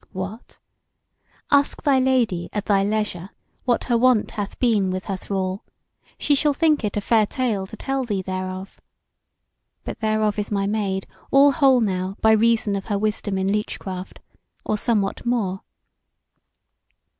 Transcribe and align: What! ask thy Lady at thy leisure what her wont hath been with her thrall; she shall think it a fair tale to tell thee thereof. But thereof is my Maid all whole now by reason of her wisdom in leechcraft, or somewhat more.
What! 0.13 0.57
ask 1.51 1.83
thy 1.83 1.99
Lady 1.99 2.49
at 2.53 2.65
thy 2.65 2.83
leisure 2.83 3.29
what 3.65 3.83
her 3.83 3.97
wont 3.99 4.31
hath 4.31 4.57
been 4.57 4.89
with 4.89 5.05
her 5.05 5.15
thrall; 5.15 5.63
she 6.17 6.33
shall 6.33 6.55
think 6.55 6.83
it 6.83 6.97
a 6.97 7.01
fair 7.01 7.27
tale 7.27 7.67
to 7.67 7.77
tell 7.77 8.03
thee 8.03 8.23
thereof. 8.23 8.81
But 9.83 9.99
thereof 9.99 10.39
is 10.39 10.49
my 10.49 10.65
Maid 10.65 11.05
all 11.29 11.51
whole 11.51 11.81
now 11.81 12.17
by 12.19 12.31
reason 12.31 12.75
of 12.75 12.85
her 12.85 12.97
wisdom 12.97 13.37
in 13.37 13.45
leechcraft, 13.49 14.17
or 14.65 14.75
somewhat 14.75 15.23
more. 15.23 15.61